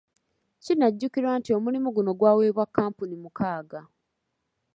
Kinajjukirwa 0.63 1.31
nti 1.39 1.49
omulimu 1.57 1.89
guno 1.95 2.11
gwaweebwa 2.19 2.65
kkampuni 2.67 3.15
mukaaga. 3.23 3.81